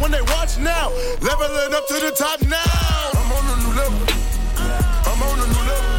when 0.00 0.10
they 0.10 0.22
watch 0.32 0.58
now. 0.58 0.88
Level 1.20 1.52
it 1.64 1.74
up 1.74 1.86
to 1.86 1.94
the 1.94 2.10
top 2.16 2.40
now. 2.42 2.56
I'm 3.14 3.30
on 3.30 3.44
a 3.52 3.56
new 3.62 3.72
level. 3.76 4.00
I'm 5.06 5.20
on 5.22 5.38
a 5.38 5.46
new 5.46 5.64
level. 5.68 5.92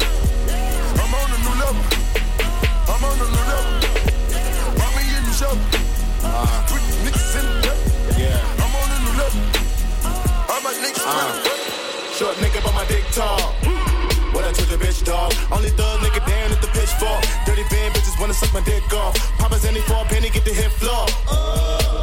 I'm 1.01 1.13
on 1.13 1.29
a 1.29 1.39
new 1.45 1.55
level. 1.61 1.83
I'm 2.89 3.03
on 3.05 3.17
a 3.21 3.27
new 3.29 3.45
level. 3.51 3.73
Brought 4.75 4.93
me 4.97 5.03
in 5.05 5.23
the 5.23 5.33
show. 5.37 5.53
Put 6.67 6.81
niggas 7.05 7.33
in 7.39 7.45
the. 7.61 7.73
Yeah. 8.17 8.63
I'm 8.65 8.73
on 8.73 8.89
a 8.89 8.99
new 9.05 9.13
level. 9.21 9.41
All 10.49 10.61
my 10.65 10.73
niggas 10.81 11.05
uh. 11.05 11.61
Short 12.17 12.35
nigga, 12.37 12.59
but 12.63 12.73
my 12.73 12.85
dick 12.85 13.05
tall. 13.13 13.53
What 14.33 14.45
I 14.45 14.51
told 14.51 14.69
the 14.69 14.77
bitch, 14.77 15.03
dog. 15.05 15.33
Only 15.51 15.69
thug 15.69 15.99
nigga 16.01 16.25
down 16.25 16.51
at 16.51 16.61
the 16.61 16.67
pitchfork. 16.67 17.21
Dirty 17.45 17.63
band 17.69 17.93
bitches 17.93 18.19
wanna 18.19 18.33
suck 18.33 18.53
my 18.53 18.61
dick 18.61 18.91
off. 18.93 19.15
Papa's 19.37 19.65
any 19.65 19.81
for 19.81 20.01
a 20.01 20.05
penny, 20.05 20.29
get 20.29 20.45
the 20.45 20.53
hit 20.53 20.71
floor. 20.71 21.05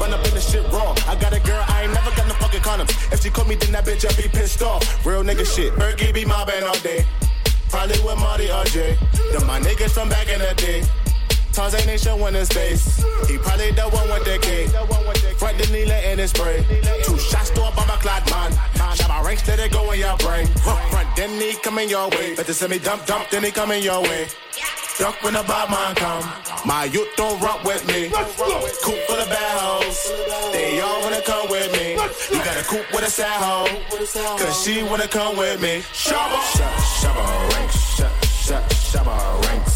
Run 0.00 0.12
up 0.12 0.27
the 0.38 0.50
shit 0.50 0.72
raw. 0.72 0.94
I 1.06 1.16
got 1.16 1.32
a 1.32 1.40
girl, 1.40 1.64
I 1.68 1.84
ain't 1.84 1.92
never 1.92 2.10
got 2.14 2.26
no 2.28 2.34
fucking 2.34 2.62
condoms. 2.62 3.12
If 3.12 3.22
she 3.22 3.30
caught 3.30 3.48
me, 3.48 3.56
then 3.56 3.72
that 3.72 3.84
bitch, 3.84 4.06
I 4.06 4.14
be 4.20 4.28
pissed 4.28 4.62
off. 4.62 4.82
Real 5.04 5.22
nigga 5.22 5.44
shit. 5.44 5.72
Berkey 5.74 6.14
be 6.14 6.24
mobbing 6.24 6.62
all 6.62 6.78
day. 6.78 7.04
Probably 7.68 7.98
with 8.00 8.18
Marty 8.18 8.50
or. 8.50 8.64
Them 9.32 9.46
my 9.46 9.60
niggas 9.60 9.90
from 9.90 10.08
back 10.08 10.28
in 10.28 10.38
the 10.38 10.54
day. 10.56 10.82
Tons 11.52 11.74
ain't 11.74 12.00
showing 12.00 12.34
his 12.34 12.48
face. 12.48 13.02
He 13.26 13.36
probably 13.38 13.72
the 13.72 13.82
one 13.90 14.08
with 14.08 14.24
the 14.24 14.38
K. 14.38 14.68
Front 15.36 15.58
the 15.58 15.66
needle 15.72 15.92
in 15.92 16.18
his 16.18 16.30
spray. 16.30 16.64
Two 17.02 17.18
shots 17.18 17.50
to 17.50 17.62
a 17.66 17.70
bomber 17.72 17.98
clad 17.98 18.22
man. 18.30 18.52
Shot 18.94 19.08
my 19.08 19.20
ranks, 19.22 19.46
let 19.48 19.58
it 19.58 19.72
go 19.72 19.90
in 19.90 20.00
your 20.00 20.16
brain. 20.18 20.46
Front, 20.62 21.16
then 21.16 21.30
he 21.40 21.54
coming 21.56 21.88
your 21.90 22.08
way. 22.10 22.36
Better 22.36 22.52
send 22.52 22.70
me 22.70 22.78
dump, 22.78 23.06
dump, 23.06 23.28
then 23.30 23.42
he 23.42 23.50
coming 23.50 23.82
your 23.82 24.02
way. 24.02 24.28
Duck 24.98 25.22
when 25.22 25.34
the 25.34 25.44
bad 25.44 25.70
man 25.70 25.94
come. 25.94 26.24
My 26.66 26.84
youth 26.86 27.14
don't 27.16 27.40
rock 27.40 27.62
with 27.62 27.86
me. 27.86 28.08
Coop 28.08 28.98
full 29.06 29.16
of 29.16 29.28
bad 29.28 29.58
hoes. 29.60 30.10
They 30.52 30.80
all 30.80 31.00
wanna 31.02 31.22
come 31.22 31.48
with 31.48 31.70
me. 31.72 31.92
You 31.92 32.44
got 32.44 32.60
a 32.60 32.64
coop 32.64 32.84
with 32.92 33.06
a 33.06 33.10
sad 33.10 33.40
hoe. 33.40 33.68
Cause 34.38 34.64
she 34.64 34.82
wanna 34.82 35.06
come 35.06 35.36
with 35.36 35.62
me. 35.62 35.82
Shabba. 35.92 36.40
Shabba 37.00 37.54
ranks. 37.54 37.76
Shabba, 37.96 38.68
shabba 38.90 39.67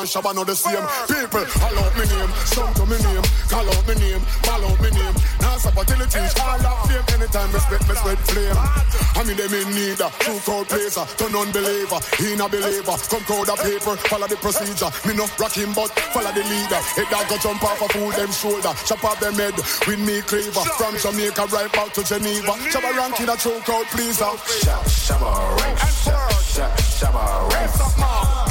Want 0.00 0.08
shabba, 0.08 0.32
not 0.32 0.46
the 0.48 0.56
same. 0.56 0.80
People, 1.12 1.44
call 1.60 1.76
out 1.76 1.92
me 1.92 2.08
name, 2.08 2.32
come 2.56 2.72
to 2.72 2.84
me 2.88 2.96
name. 3.04 3.26
Call 3.52 3.68
out 3.68 3.84
me 3.84 3.94
name, 4.00 4.24
call 4.40 4.64
out 4.64 4.80
me 4.80 4.88
name. 4.96 5.12
Now 5.44 5.60
stop 5.60 5.76
until 5.76 6.00
it 6.00 6.08
reach 6.16 6.40
all 6.40 6.56
of 6.56 6.88
fame. 6.88 7.04
Anytime 7.20 7.52
respect, 7.52 7.84
me 7.84 7.94
spread 8.00 8.16
flame. 8.32 8.56
I 8.56 9.20
mean 9.28 9.36
them 9.36 9.52
in 9.52 9.68
need 9.76 10.00
a 10.00 10.08
true 10.24 10.40
crowd 10.40 10.72
placer, 10.72 11.04
turn 11.20 11.36
unbeliever, 11.36 12.00
he 12.16 12.32
not 12.32 12.48
believer. 12.48 12.96
Come 13.12 13.24
crowd 13.28 13.52
a 13.52 13.56
paper, 13.60 13.92
follow 14.08 14.24
the 14.24 14.40
procedure. 14.40 14.88
Me 15.04 15.12
no 15.12 15.28
rock 15.36 15.52
him, 15.52 15.76
but 15.76 15.92
follow 16.16 16.32
the 16.32 16.48
leader. 16.48 16.80
Head 16.96 17.08
dog 17.12 17.28
go 17.28 17.36
jump 17.36 17.60
off 17.60 17.84
a 17.84 17.88
fool 17.92 18.08
them 18.16 18.32
shoulder, 18.32 18.72
chop 18.88 19.04
off 19.04 19.20
them 19.20 19.36
head 19.36 19.52
with 19.84 20.00
me 20.00 20.24
cleaver. 20.24 20.64
From 20.80 20.96
Jamaica 20.96 21.44
right 21.52 21.68
back 21.76 21.92
to 21.92 22.00
Geneva, 22.00 22.56
Shabba 22.72 22.88
ranking 22.96 23.28
a 23.28 23.36
true 23.36 23.60
crowd 23.68 23.84
pleaser. 23.92 24.32
Shab, 24.64 24.80
shabba 24.88 25.28
ranks. 25.60 26.08
Shab, 26.08 26.32
shab, 26.56 26.72
shabba 26.88 27.52
ranks 27.52 28.49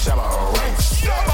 shallow. 0.00 0.52
Ranks. 0.54 1.29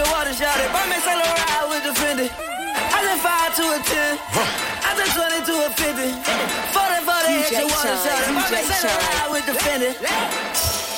your 0.00 0.08
water 0.16 0.32
shot 0.32 0.56
it. 0.56 0.72
My 0.72 0.88
man 0.88 1.00
solo 1.04 1.20
ride 1.20 1.68
with 1.68 1.84
the 1.84 1.92
Fendi. 2.00 2.26
I 2.32 2.98
just 3.04 3.20
five 3.20 3.52
to 3.60 3.64
a 3.68 3.78
ten. 3.84 4.16
I 4.80 4.96
just 4.96 5.12
twenty 5.12 5.40
to 5.44 5.54
a 5.60 5.70
fifty. 5.76 6.08
Forty 6.72 7.00
forty 7.04 7.28
hit 7.36 7.52
your 7.52 7.68
water 7.68 7.96
shot 8.00 8.20
it. 8.24 8.32
My 8.32 8.48
man 8.48 8.64
solo 8.64 8.96
ride 8.96 9.28
with 9.28 9.44
the 9.44 9.56
Fendi. 9.60 9.90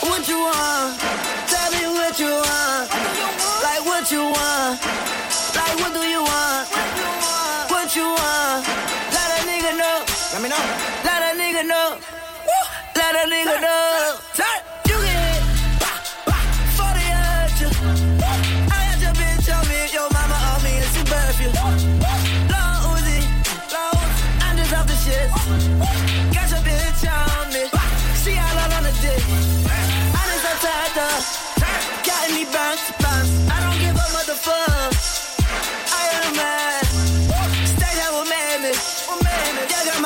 What 0.06 0.22
you 0.30 0.38
want? 0.38 1.02
Tell 1.50 1.68
me 1.74 1.82
what 1.98 2.14
you 2.22 2.30
want. 2.30 2.86
Like 3.66 3.82
what 3.90 4.06
you 4.14 4.22
want? 4.22 4.78
Like 5.58 5.74
what 5.82 5.92
do 5.98 6.02
you 6.06 6.22
want? 6.22 6.64
What 7.74 7.90
you 7.98 8.06
want? 8.06 8.62
Let 9.10 9.28
a 9.34 9.40
nigga 9.50 9.72
know. 9.82 9.98
Let 10.30 10.40
me 10.42 10.48
know. 10.48 10.62
Let 11.02 11.20
a 11.26 11.30
nigga 11.34 11.62
know. 11.66 11.98
Let 12.94 13.14
a 13.18 13.24
nigga 13.26 13.56
know. 13.66 14.18
Turn. 14.38 14.71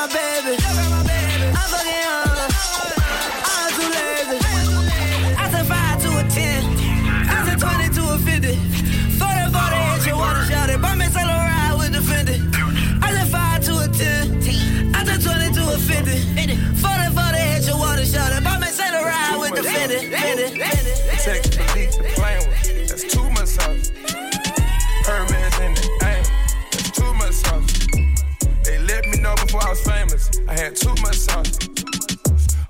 my 0.08 0.14
baby. 0.14 0.62
Love 0.62 0.76
her, 0.76 0.90
my 0.90 1.02
baby. 1.02 1.46
I'm 1.48 1.68
fucking 1.68 1.92
her. 1.92 2.25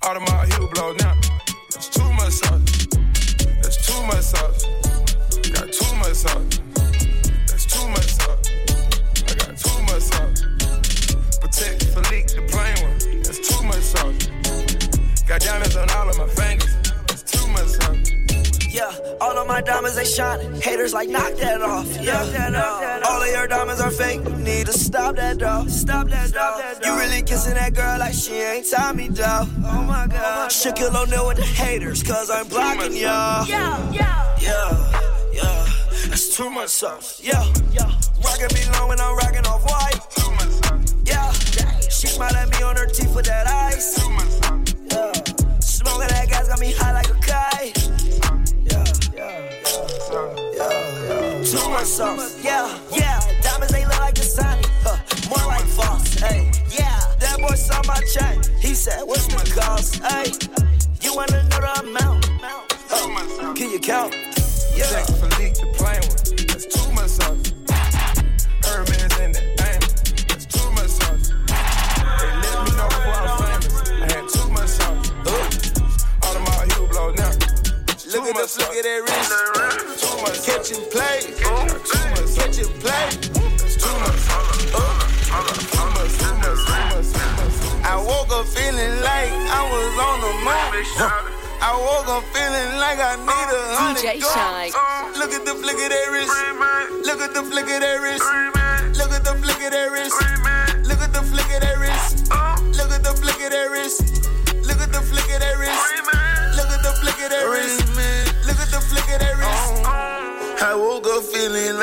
Out 0.07 0.17
of 0.17 0.23
my 0.23 0.47
heel 0.47 0.69
blow 0.69 0.93
now. 0.93 1.16
All 19.47 19.55
my 19.55 19.61
diamonds 19.61 19.97
they 19.97 20.05
shining. 20.05 20.61
Haters 20.61 20.93
like 20.93 21.09
knock 21.09 21.35
that 21.35 21.63
off. 21.63 21.87
Yeah, 22.01 23.03
all 23.09 23.23
of 23.23 23.29
your 23.29 23.47
diamonds 23.47 23.81
are 23.81 23.91
fake. 23.91 24.21
You 24.25 24.37
need 24.37 24.67
to 24.67 24.73
stop 24.73 25.17
that 25.17 25.39
dog. 25.39 25.69
Stop 25.71 26.09
that 26.09 26.33
dog. 26.33 26.85
You 26.85 26.97
really 26.97 27.23
kissing 27.23 27.55
that 27.55 27.75
girl 27.75 27.99
like 27.99 28.15
she 28.15 28.35
ain't 28.35 28.67
Tommy 28.71 29.09
dog. 29.09 29.49
Oh 29.65 29.83
my 29.83 30.07
god. 30.07 30.51
Shaquille 30.51 30.95
O'Neal 30.95 31.29
with 31.29 31.37
the 31.37 31.45
haters, 31.45 32.03
cause 32.03 32.31
I'm 32.31 32.49
blocking 32.49 32.97
y'all. 32.97 33.47
Yeah, 33.47 33.93
yeah, 33.93 34.37
yeah, 34.41 35.33
yeah. 35.33 35.67
That's 36.09 36.37
too 36.37 36.51
much 36.51 36.69
sauce. 36.69 37.21
Yeah, 37.23 37.45
yeah. 37.73 37.91
Rockin' 38.25 38.55
me 38.55 38.63
long 38.73 38.89
when 38.89 39.01
I'm 39.01 39.17
rockin' 39.17 39.47
off 39.47 39.65
white. 39.65 40.01
Too 40.11 40.31
much 40.33 40.51
sauce. 40.65 40.95
Yeah, 41.05 41.33
she 41.81 42.09
smile 42.09 42.35
at 42.35 42.51
me 42.51 42.63
on 42.63 42.77
her 42.77 42.87
teeth 42.87 43.15
with 43.15 43.27
that 43.27 43.47
ice. 43.47 43.95
Too 43.95 44.11
much 44.11 44.29
sauce. 44.29 44.75
Yeah, 44.91 45.61
smoking 45.61 46.09
that 46.09 46.29
gas 46.29 46.49
got 46.49 46.61
me 46.61 46.73
high 46.73 46.93
like 46.93 47.06
Too 51.57 51.71
much. 51.71 51.89
Yeah, 52.43 52.79
yeah. 52.93 53.21
Diamonds 53.41 53.73
they 53.73 53.85
look 53.85 53.99
like 54.01 54.19
sun. 54.19 54.59
Huh, 54.85 54.99
more 55.29 55.47
like 55.49 55.65
false. 55.65 56.15
Hey, 56.15 56.51
yeah. 56.71 57.01
That 57.19 57.39
boy 57.39 57.55
saw 57.55 57.81
my 57.87 58.01
chain. 58.13 58.43
He 58.61 58.75
said, 58.75 59.03
What's 59.05 59.27
the 59.27 59.39
cost? 59.59 60.03
Hey, 60.05 60.33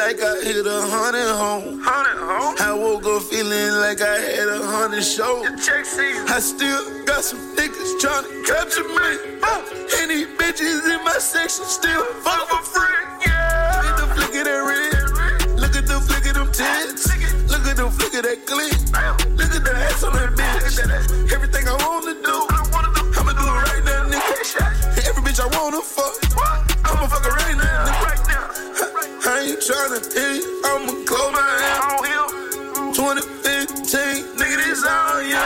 like 0.08 0.22
I 0.22 0.36
hit 0.44 0.68
a 0.68 0.82
hundred 0.92 1.32
home. 1.32 1.80
I 1.88 2.74
woke 2.76 3.06
up 3.06 3.24
feeling 3.24 3.72
like 3.80 4.02
I 4.02 4.20
had 4.20 4.50
a 4.50 4.60
hundred 4.68 5.04
shows. 5.04 5.48
I 6.28 6.40
still 6.44 7.06
got 7.06 7.24
some 7.24 7.40
niggas 7.56 8.02
trying 8.04 8.28
to 8.28 8.32
capture 8.44 8.84
me. 8.84 9.40
And 10.00 10.12
these 10.12 10.28
bitches 10.36 10.84
in 10.92 11.00
my 11.06 11.16
section 11.20 11.64
still 11.64 12.04
fuck 12.20 12.50
for 12.50 12.64
free. 12.68 12.84
Yeah. 13.26 13.80
Look 13.80 13.88
at 13.92 13.98
the 14.04 14.08
flick 14.16 14.36
of 14.36 14.44
that 14.44 14.62
red. 14.68 15.60
Look 15.62 15.76
at 15.80 15.88
the 15.88 16.00
flick 16.04 16.26
of 16.28 16.34
them 16.36 16.52
tits. 16.52 17.08
Look 17.48 17.64
at 17.64 17.78
the 17.78 17.88
flick 17.88 18.14
of 18.20 18.24
that 18.28 18.40
clip. 18.44 18.76
Look 19.40 19.56
at 19.56 19.64
the 19.64 19.72
ass 19.88 20.04
on 20.04 20.12
that 20.20 20.36
bitch. 20.36 20.84
Everything 21.32 21.64
I 21.64 21.76
wanna 21.80 22.20
do, 22.20 22.38
I'ma 23.16 23.32
do 23.40 23.46
it 23.48 23.56
right 23.72 23.84
now, 23.88 24.12
nigga. 24.12 25.08
Every 25.08 25.24
bitch 25.24 25.40
I 25.40 25.48
wanna 25.56 25.80
fuck, 25.82 26.20
tryna 29.64 30.04
hit, 30.12 30.44
I'ma 30.66 30.92
close 31.08 31.32
my 31.32 31.40
hand. 31.40 32.94
2015, 32.94 34.36
nigga, 34.36 34.58
this 34.60 34.84
all 34.84 35.24
you. 35.24 35.40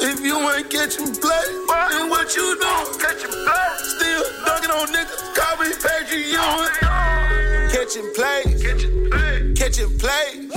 If 0.00 0.20
you 0.24 0.38
ain't 0.38 0.70
catching 0.70 1.14
play, 1.16 1.46
then 1.90 2.08
what 2.08 2.34
you 2.34 2.56
doing? 2.56 2.98
Catching 2.98 3.30
play. 3.30 3.68
Still 3.76 4.24
dunking 4.46 4.70
on 4.70 4.88
niggas, 4.88 5.20
call 5.36 5.56
me 5.60 5.68
Ewing. 6.32 6.72
Catching 7.70 8.10
play. 8.14 8.42
Catching 8.56 9.10
play. 9.10 9.52
Catching 9.54 9.98
play. 9.98 10.49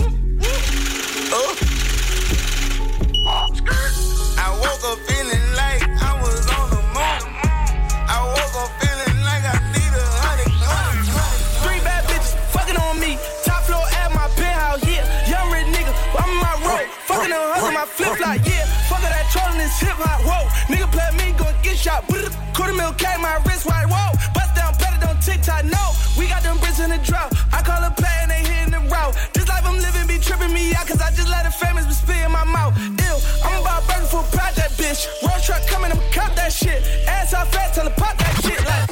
K, 23.03 23.17
my 23.19 23.35
wrist 23.43 23.65
wide, 23.67 23.91
whoa. 23.91 24.15
Bust 24.33 24.55
down 24.55 24.71
better 24.79 24.99
than 25.03 25.19
TikTok, 25.19 25.65
no. 25.67 25.83
We 26.17 26.27
got 26.31 26.41
them 26.41 26.57
bricks 26.63 26.79
in 26.79 26.89
the 26.89 26.99
drought. 27.03 27.35
I 27.51 27.59
call 27.61 27.83
a 27.83 27.91
play 27.91 28.15
and 28.23 28.31
they 28.31 28.39
hitting 28.47 28.71
the 28.71 28.79
route. 28.87 29.13
This 29.33 29.45
life 29.51 29.65
I'm 29.67 29.75
living 29.75 30.07
be 30.07 30.17
tripping 30.17 30.53
me 30.53 30.73
out, 30.73 30.87
cause 30.87 31.01
I 31.01 31.11
just 31.11 31.27
let 31.27 31.43
the 31.43 31.51
famous 31.51 31.85
be 31.85 31.91
spit 31.91 32.23
in 32.23 32.31
my 32.31 32.45
mouth. 32.45 32.71
Ew, 32.79 33.15
I'm 33.43 33.59
about 33.59 33.83
burger 33.91 34.07
for 34.07 34.23
pride 34.31 34.55
that 34.55 34.71
bitch. 34.79 35.03
Road 35.19 35.41
truck 35.43 35.67
coming, 35.67 35.91
I'ma 35.91 36.03
cop 36.15 36.31
that 36.39 36.53
shit. 36.53 36.79
Ass 37.05 37.33
off 37.33 37.51
fat, 37.51 37.73
tell 37.75 37.83
her 37.89 37.95
pop 37.99 38.15
that 38.23 38.35
shit. 38.39 38.59
Like, 38.63 38.87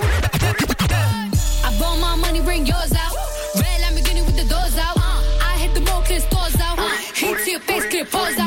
I 1.64 1.70
bought 1.80 1.96
my 2.04 2.16
money, 2.20 2.42
bring 2.42 2.66
yours 2.66 2.92
out. 2.92 3.16
Red 3.56 3.80
Lamborghini 3.80 4.26
with 4.28 4.36
the 4.36 4.48
doors 4.52 4.76
out. 4.76 4.98
Uh, 5.00 5.24
I 5.40 5.56
hit 5.56 5.72
the 5.72 5.84
road, 5.88 6.04
clear 6.04 6.20
stores 6.20 6.60
out. 6.60 6.78
Uh, 6.78 6.90
heat 7.16 7.38
to 7.46 7.52
your 7.52 7.64
face, 7.64 7.88
clear 7.88 8.06
pause 8.06 8.38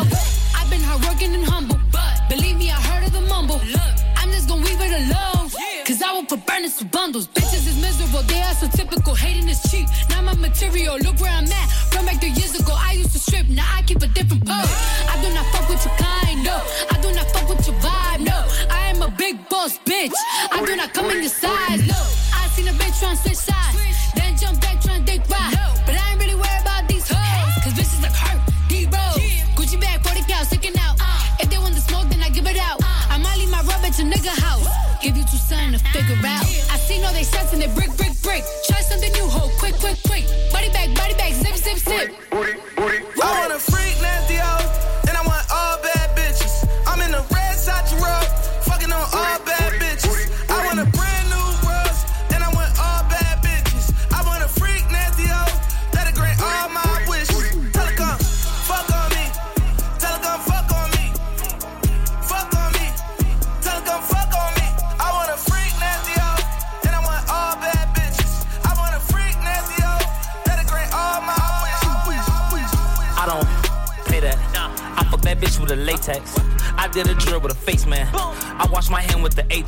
For 6.65 6.87
bundles. 6.87 7.29
Bitches 7.29 7.69
is 7.69 7.77
miserable, 7.77 8.23
they 8.23 8.41
are 8.41 8.55
so 8.55 8.67
typical. 8.67 9.15
Hating 9.15 9.49
is 9.51 9.61
cheap, 9.71 9.87
not 10.09 10.25
my 10.25 10.35
material. 10.35 10.97
Look 10.97 11.21
where 11.21 11.31
I'm 11.31 11.45
at. 11.45 11.71
From 11.93 12.07
back 12.07 12.21
three 12.21 12.31
years 12.31 12.59
ago, 12.59 12.73
I 12.75 12.93
used 12.93 13.13
to 13.13 13.19
strip, 13.19 13.47
now 13.49 13.69
I 13.71 13.83
keep 13.83 13.99
a 13.99 14.07
different 14.09 14.47
pose. 14.47 14.73
I 15.13 15.21
do 15.21 15.29
not 15.35 15.45
fuck 15.53 15.69
with 15.69 15.85
your 15.85 15.95
kind, 15.97 16.43
no. 16.43 16.57
I 16.91 16.99
do 17.03 17.13
not 17.13 17.31
fuck 17.31 17.51
with 17.51 17.67
your 17.69 17.77
vibe, 17.77 18.21
no. 18.21 18.49
I 18.71 18.89
am 18.89 19.03
a 19.03 19.11
big 19.11 19.47
boss, 19.51 19.79
bitch. 19.81 20.17
I 20.51 20.65
do 20.65 20.75
not 20.75 20.95
come 20.95 21.11
in 21.11 21.21
your 21.21 21.29
size, 21.29 21.87
no. 21.87 22.01
I 22.33 22.49
seen 22.57 22.67
a 22.67 22.73
bitch 22.73 22.97
tryna 22.97 23.19
switch 23.23 23.37
sides, 23.37 23.94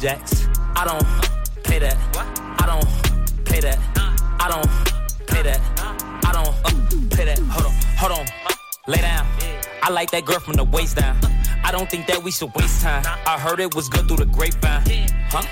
I 0.09 0.85
don't 0.85 1.03
pay 1.65 1.81
that. 1.81 1.97
I 2.15 2.65
don't 2.65 3.45
pay 3.45 3.59
that. 3.59 3.77
I 4.39 4.49
don't 4.49 5.27
pay 5.27 5.43
that. 5.43 5.61
I 6.25 6.33
don't 6.33 6.47
uh, 6.65 7.17
pay 7.17 7.25
that. 7.25 7.41
Hold 7.41 7.67
on, 7.67 7.73
hold 7.99 8.13
on. 8.13 8.27
Lay 8.87 9.01
down. 9.01 9.27
I 9.83 9.91
like 9.91 10.13
that 10.13 10.25
girl 10.25 10.39
from 10.39 10.55
the 10.55 10.63
waist 10.63 10.97
down. 10.97 11.19
I 11.65 11.73
don't 11.73 11.91
think 11.91 12.07
that 12.07 12.23
we 12.23 12.31
should 12.31 12.55
waste 12.55 12.83
time. 12.83 13.03
I 13.27 13.37
heard 13.37 13.59
it 13.59 13.75
was 13.75 13.89
good 13.89 14.07
through 14.07 14.19
the 14.19 14.27
grapevine. 14.27 15.09
Huh? 15.29 15.43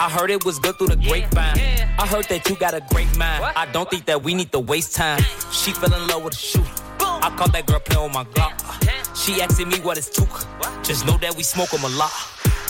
I 0.00 0.08
heard 0.08 0.30
it 0.30 0.46
was 0.46 0.58
good 0.58 0.76
through 0.78 0.88
the 0.88 0.96
grapevine. 0.96 1.58
I 1.98 2.06
heard 2.06 2.24
that 2.30 2.48
you 2.48 2.56
got 2.56 2.72
a 2.72 2.80
great 2.94 3.14
mind. 3.18 3.44
I 3.54 3.66
don't 3.72 3.90
think 3.90 4.06
that 4.06 4.22
we 4.22 4.32
need 4.32 4.52
to 4.52 4.58
waste 4.58 4.94
time. 4.96 5.20
She 5.50 5.72
fell 5.72 5.92
in 5.92 6.06
love 6.06 6.24
with 6.24 6.32
a 6.32 6.36
shoe. 6.38 6.64
I 6.98 7.28
caught 7.36 7.52
that 7.52 7.66
girl 7.66 7.78
playing 7.80 8.04
with 8.04 8.14
my 8.14 8.24
Glock. 8.24 8.56
She 9.14 9.42
asking 9.42 9.68
me 9.68 9.80
what 9.80 9.98
is 9.98 10.08
took. 10.08 10.46
Just 10.82 11.06
know 11.06 11.18
that 11.18 11.36
we 11.36 11.42
smoke 11.42 11.74
'em 11.74 11.84
a 11.84 11.88
lot. 11.90 12.10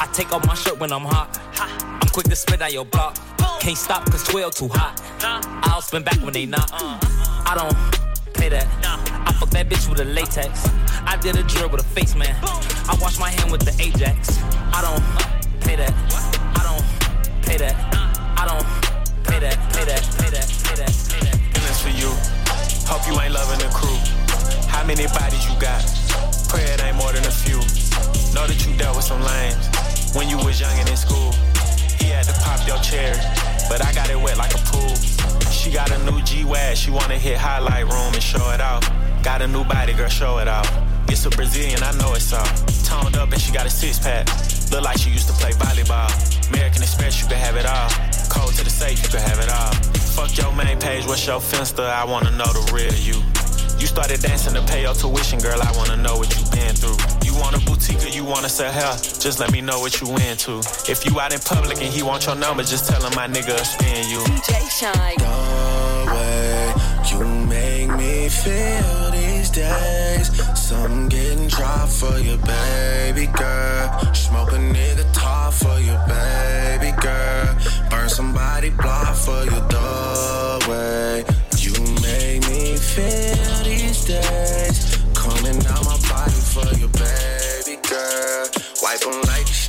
I 0.02 0.06
take 0.06 0.32
off 0.32 0.44
my 0.48 0.54
shirt 0.54 0.80
when 0.80 0.90
I'm 0.90 1.04
hot. 1.04 1.38
I'm 1.60 2.08
quick 2.08 2.26
to 2.26 2.34
spit 2.34 2.60
out 2.60 2.72
your 2.72 2.84
block. 2.84 3.16
Can't 3.60 3.78
stop 3.78 4.04
cause 4.10 4.24
12 4.24 4.52
too 4.52 4.68
hot. 4.72 5.00
I'll 5.62 5.80
spin 5.80 6.02
back 6.02 6.18
when 6.22 6.32
they 6.32 6.44
not. 6.44 6.72
Uh-huh. 6.72 6.98
I 7.46 7.54
don't 7.54 8.34
pay 8.34 8.48
that. 8.48 8.66
I 8.82 9.32
fuck 9.34 9.50
that 9.50 9.68
bitch 9.68 9.88
with 9.88 10.00
a 10.00 10.04
latex. 10.04 10.68
I 11.06 11.16
did 11.22 11.36
a 11.36 11.44
drill 11.44 11.68
with 11.68 11.82
a 11.82 11.84
face 11.84 12.16
man. 12.16 12.34
I 12.42 12.98
wash 13.00 13.20
my 13.20 13.30
hand 13.30 13.52
with 13.52 13.62
the 13.62 13.70
Ajax. 13.80 14.42
I 14.74 14.82
don't 14.82 15.06
pay 15.62 15.76
that. 15.76 15.94
I 16.58 16.62
don't 16.66 17.46
pay 17.46 17.58
that. 17.58 17.78
I 18.34 18.42
don't 18.42 18.66
pay 19.22 19.38
that. 19.38 19.54
Pay 19.70 19.84
that. 19.86 20.02
Pay 20.18 20.30
that. 20.34 20.50
Pay 20.66 20.82
that. 20.82 20.90
Pay 21.14 21.22
that. 21.30 21.38
feelings 21.54 21.78
for 21.78 21.94
you. 21.94 22.10
Hope 22.90 23.06
you 23.06 23.14
ain't 23.22 23.34
loving 23.34 23.62
the 23.62 23.70
crew. 23.70 23.94
How 24.66 24.82
many 24.84 25.06
bodies 25.06 25.46
you 25.46 25.54
got? 25.62 25.78
Pray 26.48 26.64
it 26.74 26.82
ain't 26.82 26.96
more 26.96 27.12
than 27.12 27.22
a 27.24 27.30
few. 27.30 27.62
Know 28.34 28.50
that 28.50 28.66
you 28.66 28.76
dealt 28.76 28.96
with 28.96 29.04
some 29.04 29.22
lames 29.22 29.71
when 30.14 30.28
you 30.28 30.36
was 30.38 30.60
young 30.60 30.76
and 30.78 30.88
in 30.88 30.96
school. 30.96 31.32
He 31.98 32.06
had 32.06 32.24
to 32.24 32.34
pop 32.40 32.66
your 32.66 32.78
cherry, 32.78 33.18
but 33.68 33.84
I 33.84 33.92
got 33.92 34.10
it 34.10 34.20
wet 34.20 34.36
like 34.36 34.54
a 34.54 34.62
pool. 34.70 34.94
She 35.50 35.70
got 35.70 35.90
a 35.90 35.98
new 36.04 36.20
G-Wag, 36.22 36.76
she 36.76 36.90
wanna 36.90 37.18
hit 37.18 37.38
highlight 37.38 37.84
room 37.84 38.12
and 38.12 38.22
show 38.22 38.50
it 38.50 38.60
off. 38.60 38.82
Got 39.22 39.42
a 39.42 39.46
new 39.46 39.64
body, 39.64 39.92
girl, 39.92 40.08
show 40.08 40.38
it 40.38 40.48
off. 40.48 40.68
It's 41.08 41.24
a 41.26 41.30
Brazilian, 41.30 41.82
I 41.82 41.92
know 41.98 42.14
it's 42.14 42.32
all. 42.32 42.44
Toned 42.84 43.16
up 43.16 43.32
and 43.32 43.40
she 43.40 43.52
got 43.52 43.66
a 43.66 43.70
six 43.70 43.98
pack. 43.98 44.26
Look 44.70 44.82
like 44.82 44.98
she 44.98 45.10
used 45.10 45.28
to 45.28 45.34
play 45.34 45.52
volleyball. 45.52 46.10
American 46.48 46.82
Express, 46.82 47.20
you 47.20 47.28
can 47.28 47.38
have 47.38 47.56
it 47.56 47.66
all. 47.66 47.88
Code 48.28 48.54
to 48.54 48.64
the 48.64 48.70
safe, 48.70 49.02
you 49.02 49.08
can 49.08 49.20
have 49.20 49.38
it 49.38 49.50
all. 49.50 49.72
Fuck 50.16 50.36
your 50.36 50.52
main 50.52 50.78
page, 50.78 51.06
what's 51.06 51.26
your 51.26 51.40
finster? 51.40 51.82
I 51.82 52.04
wanna 52.04 52.30
know 52.32 52.50
the 52.52 52.64
real 52.72 52.92
you. 52.94 53.22
You 53.78 53.86
started 53.86 54.20
dancing 54.20 54.54
to 54.54 54.62
pay 54.62 54.82
your 54.82 54.94
tuition, 54.94 55.38
girl. 55.38 55.60
I 55.60 55.72
wanna 55.76 55.96
know 55.96 56.16
what 56.16 56.30
you 56.36 56.44
been 56.50 56.74
through. 56.74 56.98
You 57.42 57.50
want 57.50 57.60
a 57.60 57.66
boutique 57.66 58.04
or 58.04 58.08
you 58.08 58.24
wanna 58.24 58.48
sell 58.48 58.70
hair? 58.70 58.92
Just 59.18 59.40
let 59.40 59.50
me 59.50 59.60
know 59.60 59.80
what 59.80 60.00
you 60.00 60.06
into. 60.28 60.60
If 60.88 61.04
you 61.04 61.18
out 61.18 61.34
in 61.34 61.40
public 61.40 61.78
and 61.82 61.92
he 61.92 62.00
want 62.00 62.24
your 62.24 62.36
number, 62.36 62.62
just 62.62 62.88
tell 62.88 63.02
him 63.02 63.12
my 63.16 63.26
nigga 63.26 63.48
will 63.48 63.64
spin 63.64 64.08
you. 64.08 64.20
DJ 64.20 64.70
Shynn. 64.70 65.18
The 65.18 66.12
way 66.14 66.72
you 67.10 67.24
make 67.46 67.90
me 67.98 68.28
feel 68.28 69.10
these 69.10 69.50
days. 69.50 70.28
Some 70.54 71.08
getting 71.08 71.48
dry 71.48 71.84
for 71.88 72.16
you, 72.20 72.36
baby 72.36 73.26
girl. 73.26 74.14
Smoke 74.14 74.52
a 74.52 74.58
nigga 74.58 75.04
top 75.12 75.52
for 75.52 75.80
you, 75.80 75.98
baby 76.06 76.61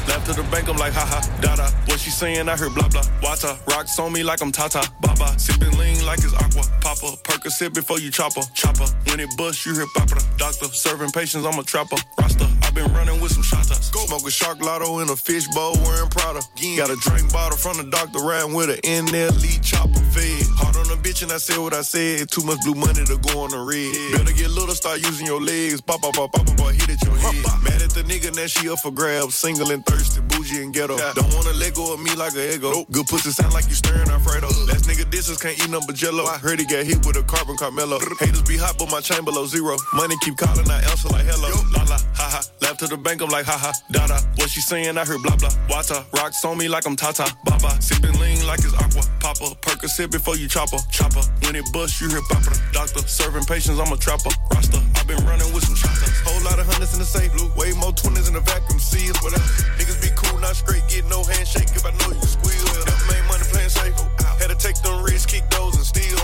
Left 0.08 0.26
to 0.28 0.34
the 0.34 0.44
bank, 0.52 0.70
I'm 0.70 0.78
like, 0.78 0.94
haha, 0.94 1.22
dada. 1.42 1.70
What 1.86 2.00
she 2.00 2.10
saying? 2.12 2.48
I 2.50 2.56
heard 2.56 2.74
blah 2.76 2.88
blah. 2.88 3.04
Wata, 3.22 3.58
rocks 3.68 3.98
on 4.00 4.14
me 4.14 4.24
like 4.24 4.42
I'm 4.42 4.52
Tata. 4.52 4.82
Baba, 5.02 5.38
sipping 5.40 5.76
lean 5.78 6.06
like 6.06 6.20
it's 6.20 6.34
aqua. 6.34 6.64
Papa, 6.82 7.18
Percocet 7.24 7.74
before 7.74 8.00
you 8.00 8.12
chopper. 8.12 8.42
Chopper, 8.54 8.86
when 9.08 9.20
it 9.20 9.30
bust, 9.38 9.66
you 9.66 9.74
hear 9.74 9.88
papa. 9.96 10.22
Doctor, 10.38 10.68
serving 10.68 11.12
patients, 11.12 11.46
I'm 11.46 11.58
a 11.60 11.64
trapper. 11.64 11.98
Rasta, 12.20 12.46
i 12.70 12.72
been 12.72 12.94
running 12.94 13.20
with 13.20 13.32
some 13.32 13.42
shotas. 13.42 13.90
Smoke 13.90 14.28
a 14.28 14.30
shark 14.30 14.62
lotto 14.62 15.00
in 15.00 15.10
a 15.10 15.16
fish 15.16 15.48
bowl, 15.56 15.74
wearing 15.82 16.10
Prada. 16.10 16.42
Got 16.78 16.92
a 16.92 16.98
drink 17.02 17.34
bottle 17.34 17.58
from 17.58 17.78
the 17.78 17.90
doctor, 17.90 18.20
riding 18.20 18.54
with 18.54 18.70
an 18.70 18.78
in 18.84 19.06
there, 19.06 19.32
lead 19.42 19.64
chopper 19.64 19.98
fed. 20.14 20.46
Hard 20.62 20.78
on 20.78 20.86
a 20.94 20.98
bitch, 21.02 21.24
and 21.24 21.32
I 21.32 21.38
said 21.38 21.58
what 21.58 21.74
I 21.74 21.82
said. 21.82 22.30
Too 22.30 22.44
much 22.46 22.62
blue 22.62 22.76
money 22.76 23.02
to 23.10 23.18
go 23.18 23.42
on 23.42 23.50
the 23.50 23.62
red. 23.66 23.90
Better 24.14 24.38
get 24.38 24.54
little, 24.54 24.76
start 24.76 25.02
using 25.02 25.26
your 25.26 25.42
legs. 25.42 25.82
Pop, 25.82 26.02
pop, 26.02 26.14
pop, 26.14 26.32
pop, 26.32 26.46
pop, 26.46 26.72
hit 26.78 26.90
at 26.90 27.02
your 27.02 27.18
head. 27.18 27.42
Mad 27.66 27.82
at 27.82 27.90
the 27.90 28.06
nigga, 28.06 28.30
now 28.38 28.46
she 28.46 28.70
up 28.70 28.80
for 28.86 28.92
grabs. 28.92 29.34
Single 29.34 29.72
and 29.72 29.84
thirsty, 29.86 30.22
bougie 30.30 30.62
and 30.62 30.72
ghetto. 30.72 30.98
Don't 30.98 31.34
wanna 31.34 31.54
let 31.58 31.74
go 31.74 31.94
of 31.94 32.00
me 32.00 32.14
like 32.14 32.36
a 32.36 32.54
ego. 32.54 32.86
Good 32.92 33.08
pussy 33.08 33.32
sound 33.32 33.54
like 33.54 33.66
you 33.66 33.74
stirring 33.74 34.10
Alfredo. 34.14 34.46
Last 34.70 34.86
nigga 34.86 35.10
disses 35.10 35.42
can't 35.42 35.58
eat 35.58 35.70
number 35.70 35.94
jello. 35.94 36.26
I 36.26 36.38
heard 36.38 36.60
he 36.60 36.66
got 36.70 36.86
hit 36.86 37.02
with 37.02 37.18
a 37.18 37.24
carbon 37.24 37.58
Carmelo. 37.58 37.98
Haters 38.20 38.44
be 38.44 38.58
hot, 38.58 38.78
but 38.78 38.92
my 38.92 39.02
chain 39.02 39.26
below 39.26 39.48
zero. 39.50 39.74
Money 39.94 40.16
keep 40.22 40.38
calling, 40.38 40.70
I 40.70 40.86
answer 40.86 41.10
like 41.10 41.26
hello. 41.26 41.50
La 41.74 41.82
la, 41.90 41.98
ha 42.14 42.30
ha. 42.38 42.59
To 42.80 42.88
the 42.88 42.96
bank, 42.96 43.20
I'm 43.20 43.28
like 43.28 43.44
ha 43.44 43.60
ha. 43.60 43.76
Da 43.92 44.08
da. 44.08 44.24
What 44.40 44.48
she 44.48 44.64
saying? 44.64 44.96
I 44.96 45.04
heard 45.04 45.20
blah 45.20 45.36
blah. 45.36 45.52
Wata, 45.68 46.08
rocks 46.16 46.46
on 46.46 46.58
me 46.58 46.72
like 46.72 46.88
I'm 46.88 46.96
Tata. 46.96 47.28
Baba, 47.44 47.76
sipping 47.84 48.16
lean 48.24 48.48
like 48.48 48.64
it's 48.64 48.72
aqua. 48.72 49.04
Papa, 49.20 49.52
Percocet 49.60 50.08
before 50.10 50.40
you 50.40 50.48
chopper. 50.48 50.80
Chopper, 50.88 51.20
when 51.44 51.60
it 51.60 51.68
bust, 51.74 52.00
you 52.00 52.08
hear 52.08 52.24
papa. 52.32 52.56
Doctor, 52.72 53.04
serving 53.04 53.44
patients, 53.44 53.84
I'm 53.84 53.92
a 53.92 53.98
trapper. 54.00 54.32
Rasta, 54.56 54.80
i 54.96 55.04
been 55.04 55.20
running 55.28 55.52
with 55.52 55.68
some 55.68 55.76
shotters. 55.76 56.08
Whole 56.24 56.40
lot 56.48 56.56
of 56.56 56.72
hundreds 56.72 56.96
in 56.96 57.04
the 57.04 57.06
safe. 57.06 57.28
Blue, 57.36 57.52
way 57.60 57.76
more 57.76 57.92
twenties 57.92 58.32
in 58.32 58.34
the 58.34 58.40
vacuum. 58.48 58.80
See 58.80 59.12
it, 59.12 59.18
whatever. 59.20 59.44
Niggas 59.76 60.00
be 60.00 60.16
cool, 60.16 60.40
not 60.40 60.56
straight. 60.56 60.88
Get 60.88 61.04
no 61.12 61.20
handshake 61.28 61.76
if 61.76 61.84
I 61.84 61.92
know 61.92 62.16
you 62.16 62.28
squeal. 62.32 62.64
Never 62.64 63.06
made 63.12 63.28
money 63.28 63.44
playing 63.52 63.76
safe. 63.76 63.92
Oh. 64.00 64.08
Had 64.40 64.56
to 64.56 64.56
take 64.56 64.80
them 64.88 65.04
risks, 65.04 65.28
kick 65.28 65.44
those 65.52 65.76
and 65.76 65.84
steal. 65.84 66.16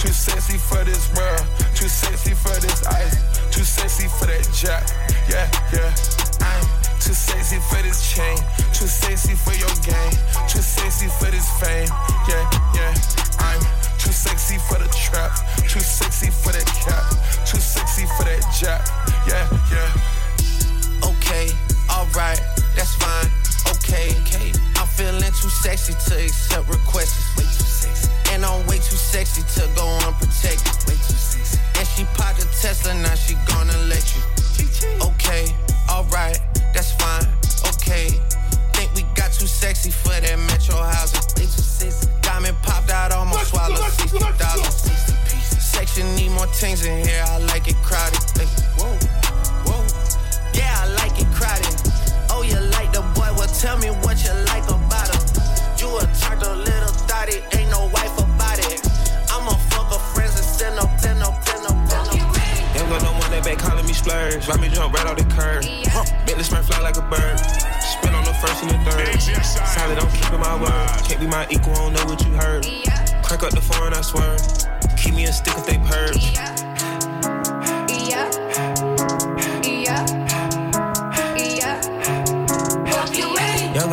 Too 0.00 0.08
sexy 0.08 0.56
for 0.56 0.82
this 0.82 1.12
world. 1.14 1.46
Too 1.74 1.86
sexy 1.86 2.32
for 2.32 2.58
this 2.58 2.86
ice. 2.86 3.20
Too 3.54 3.64
sexy 3.64 4.08
for 4.08 4.24
that 4.24 4.48
jack. 4.54 4.99
things 46.54 46.84
in 46.84 47.04
here, 47.06 47.24
I 47.26 47.38
like 47.38 47.68
it 47.68 47.76
crowded. 47.82 48.20
Ay, 48.38 48.46
whoa, 48.76 48.92
whoa. 49.66 49.82
Yeah, 50.52 50.72
I 50.82 50.86
like 51.00 51.16
it 51.20 51.28
crowded. 51.32 51.74
Oh, 52.30 52.42
you 52.42 52.58
like 52.76 52.92
the 52.92 53.02
boy? 53.14 53.30
Well, 53.36 53.48
tell 53.48 53.78
me 53.78 53.88
what 54.02 54.22
you 54.24 54.32
like 54.50 54.66
about 54.68 55.08
him. 55.08 55.22
You 55.78 55.88
a 55.98 56.04
turtle, 56.20 56.56
little 56.56 56.94
thotty, 57.08 57.40
ain't 57.56 57.70
no 57.70 57.88
wife 57.94 58.16
about 58.18 58.58
it. 58.58 58.80
I'ma 59.30 59.54
fuck 59.72 59.90
a 59.94 59.98
friends 60.12 60.36
and 60.36 60.44
send 60.44 60.78
up, 60.78 60.90
send 61.00 61.22
up, 61.22 61.42
send 61.46 61.66
up, 61.66 61.78
send 61.88 62.08
up. 62.08 62.36
Ain't 62.76 62.88
got 62.88 63.02
no 63.02 63.12
money 63.14 63.40
back 63.42 63.58
calling 63.58 63.86
me 63.86 63.92
splurge. 63.92 64.46
Let 64.48 64.60
me 64.60 64.68
jump 64.68 64.94
right 64.94 65.06
off 65.06 65.16
the 65.16 65.24
curb. 65.34 65.64
Yeah. 65.64 65.90
Huh. 65.90 66.04
Make 66.26 66.36
this 66.36 66.48
fly 66.48 66.80
like 66.80 66.96
a 66.96 67.02
bird. 67.02 67.38
Spin 67.80 68.14
on 68.14 68.24
the 68.24 68.34
first 68.34 68.62
and 68.62 68.70
the 68.70 68.78
third. 68.90 69.20
Solid, 69.44 69.98
I'm 69.98 70.10
keeping 70.12 70.40
my 70.40 70.54
word. 70.60 70.88
Can't 71.04 71.20
be 71.20 71.26
my 71.26 71.46
equal, 71.50 71.72
I 71.72 71.76
don't 71.76 71.92
know 71.94 72.04
what 72.06 72.24
you 72.24 72.32
heard. 72.32 72.66
Yeah. 72.66 73.22
Crack 73.22 73.42
up 73.42 73.50
the 73.50 73.60
phone, 73.60 73.94
I 73.94 74.00
swear. 74.02 74.36
Keep 75.00 75.14
me 75.14 75.24
a 75.24 75.32
stick 75.32 75.54
if 75.56 75.66
they 75.66 75.78
purge. 75.78 76.60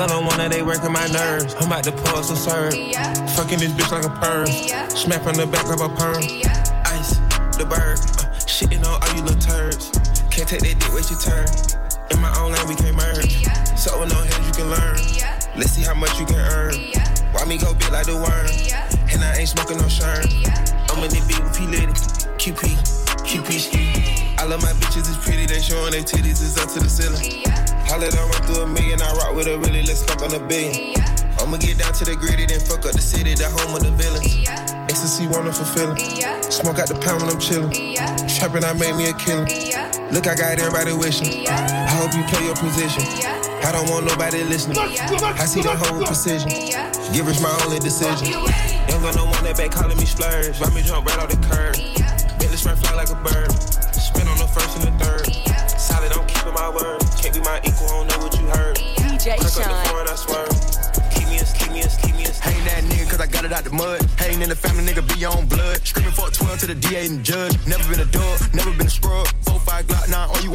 On 0.08 0.26
one 0.26 0.40
of 0.40 0.52
they 0.52 0.62
working 0.62 0.94
my 0.94 1.06
nerves. 1.08 1.54
I'm 1.56 1.68
about 1.68 1.84
to 1.84 1.92
pull 1.92 2.24
some 2.24 2.38
serve. 2.38 2.72
Fucking 3.36 3.60
this 3.60 3.74
bitch 3.74 3.92
like 3.92 4.06
a 4.06 4.10
perm. 4.22 4.48
Smack 4.96 5.26
on 5.28 5.34
the 5.34 5.46
back 5.46 5.66
of 5.66 5.82
a 5.82 5.90
perm. 5.90 6.24
Ice, 6.86 7.18
the 7.58 7.66
bird. 7.66 8.00
Uh, 8.00 8.32
shitting 8.48 8.86
on 8.86 9.02
all 9.02 9.16
you 9.16 9.24
little 9.24 9.42
turds. 9.42 9.92
Can't 10.32 10.48
take 10.48 10.62
that 10.62 10.80
dick, 10.80 10.94
wait 10.94 11.10
your 11.10 11.20
turn. 11.20 11.46
In 12.12 12.22
my 12.22 12.32
own 12.40 12.54
lane, 12.54 12.68
we 12.68 12.76
can't 12.76 12.96
merge. 12.96 13.44
So 13.76 14.00
with 14.00 14.14
no 14.14 14.22
head, 14.22 14.46
you 14.46 14.54
can 14.54 14.70
learn. 14.70 14.98
Let's 15.58 15.72
see 15.72 15.84
how 15.84 15.94
much 15.94 16.18
you 16.20 16.26
can 16.26 16.40
earn. 16.40 16.74
Why 17.34 17.44
me 17.46 17.58
go 17.58 17.74
big 17.74 17.92
like 17.92 18.06
the 18.06 18.16
worm? 18.16 18.48
And 19.12 19.24
I 19.24 19.38
ain't 19.40 19.50
smoking 19.50 19.78
no 19.78 19.88
shirt. 19.90 20.66
I'm 20.98 21.04
in 21.04 21.13
the 21.13 21.22
beat 21.30 21.38
with 21.46 21.54
P 21.54 21.70
Litty. 21.70 21.94
QP, 22.42 22.74
QP 23.22 23.50
ski. 23.62 24.34
I 24.42 24.46
love 24.50 24.63
my 24.66 24.74
bitches, 24.82 25.06
it's 25.06 25.22
pretty. 25.22 25.46
They 25.46 25.62
showing 25.62 25.92
their 25.92 26.01
titties, 26.01 26.42
it's 26.42 26.58
up 26.58 26.74
to 26.74 26.80
the 26.82 26.89
ceiling. 26.89 27.46
Holla 27.86 28.10
don't 28.10 28.25
run 28.25 28.42
through 28.50 28.63
a 28.63 28.68
million, 28.68 29.00
I 29.00 29.13
rock 29.13 29.36
with 29.36 29.46
a 29.46 29.60
really, 29.60 29.86
let's 29.86 30.01
fuck 30.01 30.25
on 30.25 30.34
a 30.34 30.42
billion. 30.42 30.98
I'ma 31.38 31.58
get 31.58 31.77
down 31.77 31.94
to 32.01 32.04
the 32.04 32.16
gritty, 32.18 32.48
then 32.50 32.60
fuck 32.60 32.82
up 32.89 32.98
the 32.98 33.01
city, 33.01 33.38
the 33.38 33.46
home 33.46 33.77
of 33.77 33.86
the 33.86 33.94
villains. 33.94 34.25
Ecstasy, 34.89 35.27
wonderful 35.30 35.70
feeling. 35.70 36.01
Smoke 36.50 36.82
out 36.82 36.89
the 36.89 36.98
pound 36.98 37.22
when 37.22 37.30
I'm 37.30 37.38
chillin'. 37.38 37.70
Trapping, 38.34 38.66
I 38.66 38.74
made 38.74 38.98
me 38.98 39.06
a 39.06 39.13
killer. 39.22 39.46
Look, 40.10 40.25
I 40.25 40.34
got 40.34 40.58
everybody 40.58 40.98
wishing. 40.98 41.46
I 41.46 41.94
hope 42.01 42.10
you 42.18 42.25
play 42.25 42.42
your 42.42 42.58
position. 42.58 43.06
I 43.62 43.70
don't 43.70 43.86
want 43.86 44.10
nobody 44.10 44.42
listening. 44.42 44.82
I 44.82 45.46
see 45.46 45.62
the 45.62 45.77
whole 45.77 46.01
precision. 46.10 46.50
Give 47.14 47.28
us 47.28 47.42
my 47.42 47.50
only 47.66 47.80
decision. 47.80 48.28
Young 48.28 49.02
gun, 49.02 49.16
no 49.16 49.26
one 49.26 49.44
that 49.44 49.56
back 49.58 49.72
calling 49.72 49.98
me 49.98 50.06
splurge. 50.06 50.60
Why 50.60 50.70
me 50.76 50.82
jump 50.84 51.08
right 51.08 51.20
off 51.20 51.30
the 51.30 51.40
curb? 51.48 51.76
Bentley 52.38 52.58
smart 52.58 52.78
fly 52.80 52.94
like 52.96 53.10
a 53.10 53.16
bird. 53.16 53.52
Spin 53.96 54.28
on 54.28 54.38
the 54.38 54.48
first 54.48 54.78
and 54.78 54.86
the 54.86 54.94
third. 55.00 55.26
Solid, 55.80 56.12
I'm 56.12 56.28
keeping 56.28 56.54
my 56.54 56.70
word. 56.70 57.02
Can't 57.18 57.34
be 57.34 57.42
my 57.42 57.60
equal, 57.64 57.88
I 57.88 57.96
don't 57.96 58.08
know 58.12 58.20
what 58.20 58.34
you 58.36 58.46
heard. 58.52 58.76
DJ 59.00 59.40
Crack 59.40 59.40
up 59.40 59.54
the 59.56 59.64
Shynn. 59.64 59.88
phone, 59.88 60.08
I 60.08 60.16
swear. 60.20 60.46
Keep 61.16 61.28
me 61.32 61.38
a, 61.40 61.46
keep 61.56 61.72
me 61.72 61.82
a, 61.82 61.90
keep 62.04 62.16
me 62.16 62.24
a. 62.28 62.32
Ain't 62.44 62.64
that 62.68 62.84
nigga 62.86 63.10
cause 63.10 63.22
I 63.22 63.28
got 63.28 63.46
it 63.46 63.54
out 63.54 63.64
the 63.64 63.72
mud. 63.72 64.04
Hating 64.20 64.42
in 64.42 64.50
the 64.50 64.56
family, 64.56 64.84
nigga, 64.84 65.02
be 65.08 65.24
on 65.26 65.48
blood. 65.48 65.80
Screaming 65.88 66.12
for 66.12 66.28
a 66.28 66.32
12 66.32 66.60
to 66.60 66.68
the 66.68 66.76
DA 66.76 67.08
and 67.08 67.24
judge. 67.24 67.56
Never 67.66 67.88
been 67.90 68.04
a 68.04 68.12
dog, 68.12 68.40
never 68.54 68.72
been 68.76 68.88
a 68.88 68.92
scrub. 68.92 69.28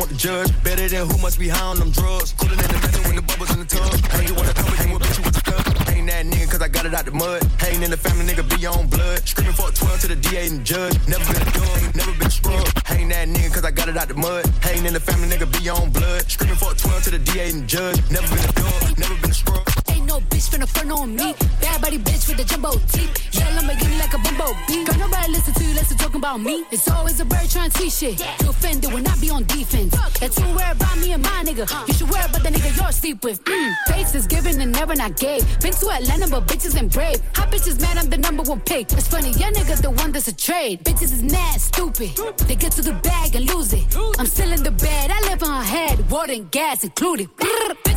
Want 0.03 0.11
to 0.11 0.19
judge. 0.19 0.51
Better 0.65 0.89
than 0.89 1.07
who 1.07 1.17
must 1.19 1.39
be 1.39 1.49
high 1.49 1.63
on 1.63 1.79
them 1.79 1.91
drugs. 1.91 2.33
Cooler 2.35 2.57
than 2.57 2.67
the 2.75 2.81
method 2.83 3.07
when 3.07 3.15
the 3.15 3.23
bubbles 3.23 3.53
in 3.55 3.61
the 3.61 3.69
tub. 3.71 3.87
Ain't 4.19 4.27
you 4.29 4.35
wanna 4.35 4.53
come 4.53 4.67
with 4.67 4.81
him, 4.83 4.91
we'll 4.91 4.99
you 4.99 5.23
with 5.23 5.35
the 5.39 5.43
stuff. 5.47 5.63
Ain't 5.95 6.07
that 6.11 6.27
nigga 6.27 6.51
cause 6.51 6.63
I 6.63 6.69
got 6.69 6.87
it 6.87 6.95
out 6.95 7.05
the 7.05 7.13
mud. 7.13 7.39
Hating 7.63 7.83
in 7.83 7.91
the 7.91 7.97
family, 7.97 8.27
nigga, 8.27 8.43
be 8.43 8.67
on 8.67 8.89
blood. 8.89 9.23
Screaming 9.23 9.55
for 9.55 9.69
a 9.69 9.73
12 9.73 10.01
to 10.01 10.09
the 10.09 10.17
DA 10.17 10.47
and 10.51 10.65
judge. 10.65 10.99
Never 11.07 11.23
been 11.31 11.43
a 11.43 11.51
dog, 11.55 11.95
never 11.95 12.13
been 12.19 12.27
a 12.27 12.31
scrub. 12.31 12.67
Ain't 12.91 13.11
that 13.15 13.29
nigga 13.29 13.55
cause 13.55 13.65
I 13.65 13.71
got 13.71 13.89
it 13.89 13.97
out 13.97 14.09
the 14.09 14.19
mud. 14.19 14.43
Hating 14.67 14.87
in 14.87 14.93
the 14.93 15.01
family, 15.01 15.29
nigga, 15.31 15.47
be 15.47 15.71
on 15.71 15.91
blood. 15.91 16.23
Screaming 16.27 16.59
for 16.59 16.73
a 16.73 16.75
12 16.75 17.05
to 17.05 17.11
the 17.11 17.21
DA 17.23 17.51
and 17.51 17.69
judge. 17.69 18.03
Never 18.11 18.27
been 18.27 18.43
a 18.43 18.53
dog, 18.59 18.99
never 18.99 19.15
been 19.23 19.31
a 19.31 19.35
scrub. 19.35 19.62
Ain't 19.62 19.82
no 20.12 20.20
bitch 20.29 20.51
finna 20.51 20.68
front 20.68 20.92
on 20.92 21.16
me. 21.16 21.35
Bad 21.61 21.81
body 21.81 21.98
bitch 21.98 22.29
with 22.29 22.37
the 22.37 22.44
jumbo 22.44 22.72
teeth. 22.92 23.12
Yeah, 23.33 23.48
I'ma 23.48 23.72
give 23.72 23.88
Lamborghini 23.88 23.98
like 23.98 24.14
a 24.14 24.18
bumblebee. 24.18 24.85
Girl, 24.85 24.98
nobody 24.98 25.33
listen 25.33 25.55
to 25.55 25.64
you, 25.64 25.75
listen 25.75 25.96
talking 25.96 26.20
about 26.20 26.40
me. 26.40 26.64
It's 26.70 26.88
always 26.90 27.18
a 27.20 27.25
bird 27.25 27.48
trying 27.48 27.70
to 27.70 27.79
teach 27.79 27.94
shit. 27.94 28.20
You 28.42 28.51
offended 28.51 28.92
when 28.92 29.07
I 29.07 29.16
be 29.16 29.31
on 29.31 29.44
defense. 29.44 29.94
That's 30.20 30.38
who 30.38 30.48
worry 30.55 30.70
about 30.70 30.98
me 30.98 31.12
and 31.12 31.22
my 31.22 31.42
nigga. 31.44 31.64
You 31.88 31.94
should 31.94 32.11
worry 32.11 32.25
about 32.29 32.42
the 32.42 32.51
nigga 32.51 32.77
you're 32.77 32.92
sleep 32.92 33.25
with. 33.25 33.42
Mm. 33.44 33.72
Face 33.88 34.14
is 34.14 34.27
given 34.27 34.61
and 34.61 34.72
never 34.72 34.94
not 34.94 35.16
gave. 35.16 35.42
Been 35.61 35.72
to 35.72 35.90
Atlanta, 35.90 36.29
but 36.29 36.46
bitches 36.46 36.77
ain't 36.81 36.92
brave. 36.92 37.20
Hot 37.37 37.51
bitches 37.51 37.81
mad, 37.81 37.96
I'm 37.96 38.11
the 38.11 38.18
number 38.18 38.42
one 38.42 38.61
pick. 38.61 38.92
It's 38.92 39.09
funny, 39.09 39.31
your 39.40 39.51
nigga 39.53 39.81
the 39.81 39.90
one 39.90 40.12
that's 40.12 40.29
a 40.29 40.37
trade. 40.37 40.85
Bitches 40.85 41.12
is 41.16 41.22
mad, 41.22 41.61
stupid. 41.61 42.11
They 42.48 42.57
get 42.57 42.72
to 42.72 42.83
the 42.83 42.94
bag 43.09 43.35
and 43.35 43.46
lose 43.53 43.72
it. 43.72 43.85
I'm 44.18 44.27
still 44.27 44.53
in 44.53 44.62
the 44.62 44.72
bed, 44.72 45.11
I 45.11 45.20
live 45.31 45.42
on 45.42 45.51
her 45.57 45.68
head. 45.77 46.11
Water 46.11 46.33
and 46.33 46.51
gas 46.51 46.85
included. 46.85 47.31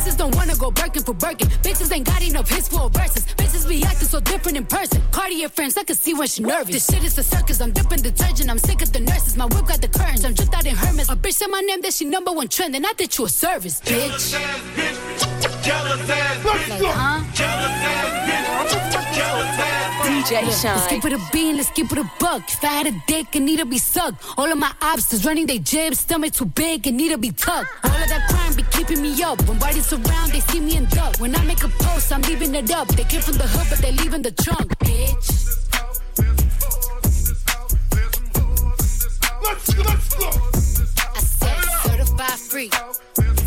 Bitches 0.06 0.18
don't 0.18 0.36
wanna 0.36 0.54
go 0.54 0.70
Birkin 0.70 1.02
for 1.02 1.14
Birkin. 1.14 1.48
Bitches 1.62 1.92
ain't 1.92 2.06
got 2.06 2.22
enough 2.22 2.48
hits 2.48 2.68
for 2.68 2.88
verses. 2.90 3.24
Bitches 3.34 3.68
be 3.68 3.82
acting 3.82 4.06
so 4.06 4.20
different 4.20 4.56
in 4.56 4.64
person. 4.64 5.02
Cartier 5.10 5.48
friends, 5.48 5.76
I 5.76 5.82
can 5.82 5.96
see 5.96 6.14
when 6.14 6.28
she 6.28 6.44
nervous. 6.44 6.74
This 6.74 6.86
shit 6.86 7.02
is 7.02 7.18
a 7.18 7.24
circus, 7.24 7.60
I'm 7.60 7.72
dipping 7.72 8.02
detergent. 8.02 8.48
I'm 8.48 8.58
sick 8.58 8.82
of 8.82 8.92
the 8.92 9.00
nurses. 9.00 9.36
My 9.36 9.46
whip 9.46 9.66
got 9.66 9.80
the 9.80 9.88
curtains. 9.88 10.24
I'm 10.24 10.34
dripped 10.34 10.54
out 10.54 10.64
in 10.64 10.76
Hermes. 10.76 11.10
A 11.10 11.16
bitch 11.16 11.32
said 11.32 11.48
my 11.48 11.60
name, 11.60 11.80
that 11.80 11.92
she 11.92 12.04
number 12.04 12.30
one 12.30 12.46
trend. 12.46 12.76
And 12.76 12.86
I 12.86 12.92
did 12.92 13.18
you 13.18 13.24
a 13.24 13.28
service, 13.28 13.80
bitch. 13.80 15.45
Like, 15.66 15.74
huh? 16.80 17.22
DJ 20.04 20.42
Let's 20.44 20.62
Shynn. 20.62 20.88
keep 20.88 21.04
it 21.04 21.12
a 21.12 21.20
bean, 21.32 21.56
let's 21.56 21.70
keep 21.70 21.90
it 21.90 21.98
a 21.98 22.08
buck. 22.20 22.42
If 22.46 22.62
I 22.62 22.68
had 22.68 22.86
a 22.86 22.92
dick, 23.08 23.34
it 23.34 23.40
need 23.40 23.58
to 23.58 23.66
be 23.66 23.78
sucked. 23.78 24.24
All 24.38 24.50
of 24.50 24.58
my 24.58 24.72
obstacles 24.80 25.24
running 25.26 25.46
they 25.46 25.58
jibs, 25.58 25.98
stomach 25.98 26.34
too 26.34 26.44
big, 26.44 26.86
it 26.86 26.92
need 26.92 27.08
to 27.10 27.18
be 27.18 27.32
tucked. 27.32 27.68
All 27.84 27.90
of 27.90 28.08
that 28.08 28.28
crime 28.28 28.54
be 28.54 28.62
keeping 28.70 29.02
me 29.02 29.20
up. 29.24 29.42
When 29.48 29.58
bodies 29.58 29.92
around, 29.92 30.30
they 30.30 30.38
see 30.38 30.60
me 30.60 30.76
in 30.76 30.84
duck. 30.86 31.18
When 31.18 31.34
I 31.34 31.44
make 31.44 31.64
a 31.64 31.68
post, 31.68 32.12
I'm 32.12 32.22
leaving 32.22 32.54
it 32.54 32.70
up. 32.70 32.86
They 32.88 33.02
came 33.02 33.20
from 33.20 33.34
the 33.34 33.48
hood, 33.48 33.66
but 33.68 33.78
they 33.80 33.90
leaving 33.90 34.22
the 34.22 34.30
trunk, 34.30 34.78
bitch. 34.78 35.56
I 41.14 41.20
said 41.20 41.64
certified 41.82 42.38
free, 42.38 42.70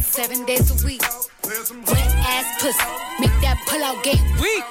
seven 0.01 0.45
days 0.45 0.69
a 0.69 0.85
week. 0.85 1.01
Wet 1.49 1.57
ass 1.65 2.61
pussy, 2.61 2.83
make 3.19 3.31
that 3.41 3.57
pull 3.65 3.83
out 3.83 4.03
game 4.03 4.21
weak. 4.37 4.63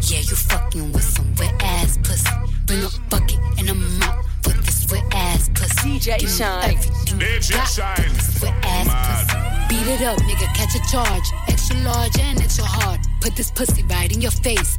Yeah, 0.00 0.20
you 0.20 0.36
fucking 0.36 0.92
with 0.92 1.02
some 1.02 1.34
wet 1.34 1.52
ass 1.60 1.98
pussy. 2.04 2.30
Bring 2.66 2.84
a 2.84 2.88
bucket 3.10 3.40
and 3.58 3.68
a 3.68 3.74
mop 3.74 4.24
with 4.46 4.64
this 4.64 4.86
wet 4.92 5.02
ass 5.12 5.50
pussy. 5.54 5.98
DJ 5.98 6.20
Give 6.20 6.28
me 6.30 6.36
Shynn. 6.36 6.62
everything 6.62 7.18
DJ 7.18 7.50
got 7.50 7.66
Shynn. 7.66 8.12
wet 8.42 8.64
ass 8.64 9.26
pussy. 9.26 9.38
Beat 9.68 9.88
it 9.94 10.02
up, 10.02 10.16
nigga, 10.18 10.46
catch 10.54 10.76
a 10.76 10.92
charge. 10.92 11.28
Extra 11.48 11.76
large 11.78 12.16
and 12.20 12.40
extra 12.40 12.64
hard. 12.64 13.00
Put 13.22 13.34
this 13.34 13.50
pussy 13.50 13.82
right 13.90 14.14
in 14.14 14.20
your 14.20 14.30
face. 14.30 14.78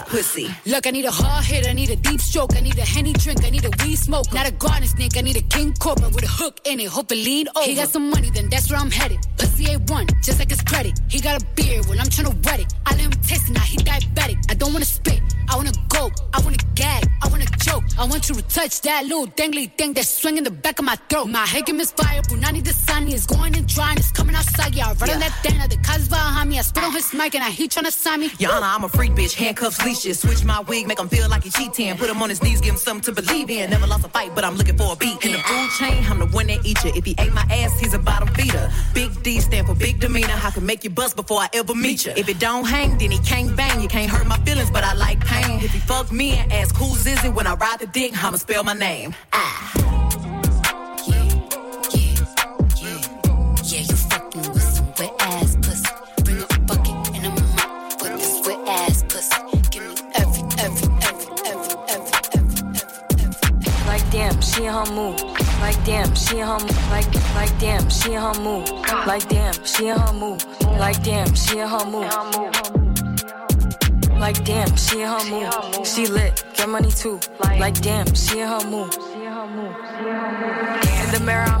pussy. 0.07 0.47
Look, 0.65 0.87
I 0.87 0.91
need 0.91 1.05
a 1.05 1.11
hard 1.11 1.45
hit, 1.45 1.67
I 1.67 1.73
need 1.73 1.89
a 1.89 1.95
deep 1.95 2.19
stroke, 2.21 2.55
I 2.55 2.61
need 2.61 2.77
a 2.77 2.85
henny 2.85 3.13
drink, 3.13 3.43
I 3.43 3.49
need 3.49 3.65
a 3.65 3.71
weed 3.83 3.95
smoke. 3.95 4.31
Not 4.33 4.47
a 4.47 4.51
garden 4.51 4.87
snake, 4.87 5.17
I 5.17 5.21
need 5.21 5.37
a 5.37 5.41
king 5.41 5.73
cobra 5.73 6.09
with 6.09 6.23
a 6.23 6.27
hook 6.27 6.59
in 6.65 6.79
it. 6.79 6.87
Hope 6.87 7.11
it 7.11 7.15
lean 7.15 7.47
over. 7.55 7.65
He 7.65 7.75
got 7.75 7.89
some 7.89 8.09
money, 8.09 8.29
then 8.29 8.49
that's 8.49 8.69
where 8.69 8.79
I'm 8.79 8.91
headed. 8.91 9.19
Pussy 9.37 9.65
A1, 9.65 10.23
just 10.23 10.39
like 10.39 10.49
his 10.49 10.61
credit. 10.61 10.99
He 11.09 11.19
got 11.19 11.41
a 11.41 11.45
beard, 11.55 11.85
well, 11.87 11.99
I'm 11.99 12.09
trying 12.09 12.31
to 12.31 12.37
wet 12.49 12.59
it. 12.59 12.73
I 12.85 12.91
let 12.91 13.01
him 13.01 13.20
touch 18.71 18.81
that 18.81 19.03
little 19.05 19.27
dangly 19.27 19.71
thing 19.77 19.93
that's 19.93 20.09
swinging 20.09 20.43
the 20.43 20.51
back 20.51 20.79
of 20.79 20.85
my 20.85 20.95
throat. 21.09 21.27
My 21.27 21.45
head 21.45 21.69
is 21.69 21.91
fire, 21.91 22.21
Punani 22.21 22.63
the 22.63 22.73
sun 22.73 23.07
is 23.07 23.25
going 23.25 23.55
and 23.55 23.67
drying, 23.67 23.97
it's 23.97 24.11
coming 24.11 24.35
outside. 24.35 24.75
Yeah, 24.75 24.89
I 24.89 24.93
run 24.93 25.09
on 25.09 25.19
that 25.19 25.35
thing, 25.43 25.57
the 25.69 25.77
cuz 25.77 26.07
behind 26.07 26.49
me, 26.49 26.59
I 26.59 26.61
spit 26.61 26.83
on 26.83 26.93
his 26.93 27.13
mic 27.13 27.35
and 27.35 27.43
I 27.43 27.49
he 27.49 27.67
tryna 27.67 27.91
sign 27.91 28.21
me. 28.21 28.31
Honor, 28.47 28.65
I'm 28.65 28.83
a 28.83 28.89
freak 28.89 29.11
bitch, 29.11 29.33
handcuffs, 29.33 29.83
leashes. 29.85 30.19
Switch 30.19 30.43
my 30.43 30.61
wig, 30.61 30.87
make 30.87 30.99
him 30.99 31.09
feel 31.09 31.29
like 31.29 31.43
he 31.43 31.49
cheating. 31.49 31.97
Put 31.97 32.09
him 32.09 32.21
on 32.21 32.29
his 32.29 32.41
knees, 32.43 32.61
give 32.61 32.73
him 32.73 32.77
something 32.77 33.13
to 33.13 33.21
believe 33.21 33.49
in. 33.49 33.69
Never 33.69 33.87
lost 33.87 34.05
a 34.05 34.09
fight, 34.09 34.31
but 34.35 34.43
I'm 34.43 34.55
looking 34.55 34.77
for 34.77 34.93
a 34.93 34.95
beat. 34.95 35.23
In 35.25 35.31
the 35.33 35.39
food 35.39 35.69
chain, 35.79 36.03
I'm 36.09 36.19
the 36.19 36.27
one 36.27 36.47
that 36.47 36.65
eat 36.65 36.83
you. 36.83 36.91
If 36.95 37.05
he 37.05 37.15
ate 37.19 37.33
my 37.33 37.45
ass, 37.49 37.79
he's 37.79 37.93
a 37.93 37.99
bottom 37.99 38.27
feeder. 38.35 38.71
Big 38.93 39.11
D 39.23 39.39
stand 39.39 39.67
for 39.67 39.75
big 39.75 39.99
demeanor. 39.99 40.37
I 40.43 40.51
can 40.51 40.65
make 40.65 40.83
you 40.83 40.89
bust 40.89 41.15
before 41.15 41.39
I 41.39 41.49
ever 41.53 41.75
meet 41.75 42.05
you. 42.05 42.13
If 42.15 42.29
it 42.29 42.39
don't 42.39 42.65
hang, 42.65 42.97
then 42.97 43.11
he 43.11 43.19
can't 43.19 43.55
bang. 43.55 43.81
You 43.81 43.87
can't 43.87 44.09
hurt 44.09 44.27
my 44.27 44.37
feelings, 44.45 44.71
but 44.71 44.83
I 44.83 44.93
like 44.93 45.19
pain. 45.25 45.59
If 45.61 45.71
he 45.71 45.79
fuck 45.79 46.11
me 46.11 46.31
and 46.31 46.51
ask 46.53 46.75
who's 46.75 47.05
is 47.05 47.23
it 47.23 47.33
when 47.33 47.47
I 47.47 47.55
ride 47.55 47.79
the 47.79 47.87
dick, 47.87 48.11
I'ma 48.23 48.37
spell 48.37 48.60
my 48.63 48.73
name. 48.73 49.15
Ah. 49.33 49.71
Yeah, 51.07 51.23
yeah, 51.93 52.25
yeah. 52.81 53.01
Yeah, 53.63 53.81
you 53.81 53.95
with 54.51 54.61
some 54.61 54.93
wet 54.99 55.13
ass 55.19 55.55
pussy. 55.61 55.87
Bring 56.23 56.41
a 56.41 56.59
bucket 56.67 56.95
and 57.15 57.25
a 57.25 57.29
mop 57.29 57.99
this 57.99 58.41
wet 58.45 58.67
ass 58.67 59.03
pussy. 59.03 59.35
Give 59.71 59.83
me 59.83 59.95
every, 60.15 60.43
every, 60.59 60.87
every, 61.01 61.29
every, 61.47 61.75
every, 61.89 62.15
every, 62.33 62.57
every. 63.23 63.85
Like 63.87 64.11
damn, 64.11 64.39
she 64.41 64.65
her 64.65 64.85
mood. 64.93 65.21
Like 65.61 65.83
damn, 65.83 66.13
she. 66.13 66.43
Like 66.43 67.59
damn, 67.59 67.89
she 67.89 68.13
her 68.13 68.33
mood. 68.41 68.69
Like 69.07 69.27
damn, 69.27 69.53
she 69.65 69.87
her 69.87 70.13
mood. 70.13 70.43
Like 70.77 71.01
damn, 71.03 71.33
she 71.33 71.57
her 71.57 71.85
mood. 71.85 72.80
Like 74.21 74.45
damn, 74.45 74.77
she 74.77 75.01
in 75.01 75.07
her 75.07 75.29
mood. 75.31 75.87
She 75.87 76.05
lit, 76.05 76.43
get 76.55 76.69
money 76.69 76.91
too. 76.91 77.19
Like 77.39 77.81
damn, 77.81 78.13
she 78.13 78.39
in 78.39 78.47
her 78.47 78.63
mood. 78.69 78.93
In 78.93 78.99
the 81.11 81.19
mirror, 81.25 81.41
I'm 81.41 81.60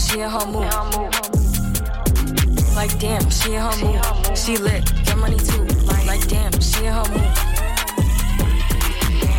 she 0.01 0.19
in 0.19 0.29
her 0.29 0.45
mood. 0.45 0.71
Like, 2.75 2.97
damn, 2.99 3.29
she 3.29 3.53
in 3.53 3.61
her 3.61 3.75
mood. 3.83 4.37
She 4.37 4.57
lit, 4.57 4.83
get 5.05 5.17
money 5.17 5.37
too. 5.37 5.63
Like, 6.05 6.27
damn, 6.27 6.51
she 6.59 6.85
in 6.85 6.93
her 6.93 7.07
mood. 7.11 7.31